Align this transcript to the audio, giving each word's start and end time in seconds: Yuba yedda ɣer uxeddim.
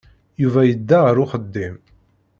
Yuba 0.41 0.61
yedda 0.65 0.97
ɣer 1.05 1.15
uxeddim. 1.23 1.75